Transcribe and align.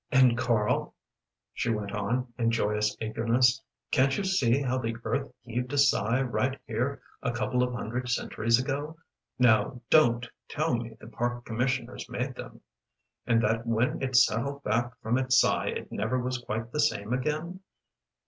"And, 0.11 0.35
Karl," 0.35 0.95
she 1.53 1.69
went 1.69 1.91
on, 1.91 2.33
in 2.35 2.49
joyous 2.49 2.97
eagerness, 2.99 3.61
"can't 3.91 4.17
you 4.17 4.23
see 4.23 4.59
how 4.59 4.79
the 4.79 4.95
earth 5.03 5.31
heaved 5.43 5.71
a 5.73 5.77
sigh 5.77 6.23
right 6.23 6.59
here 6.65 7.03
a 7.21 7.29
couple 7.31 7.61
of 7.61 7.71
hundred 7.75 8.09
centuries 8.09 8.57
ago 8.57 8.97
now 9.37 9.79
don't 9.91 10.27
tell 10.49 10.75
me 10.75 10.97
the 10.99 11.05
park 11.05 11.45
commissioners 11.45 12.09
made 12.09 12.33
them! 12.33 12.61
and 13.27 13.43
that 13.43 13.67
when 13.67 14.01
it 14.01 14.15
settled 14.15 14.63
back 14.63 14.91
from 15.03 15.19
its 15.19 15.39
sigh 15.39 15.67
it 15.67 15.91
never 15.91 16.19
was 16.19 16.39
quite 16.39 16.71
the 16.71 16.79
same 16.79 17.13
again? 17.13 17.59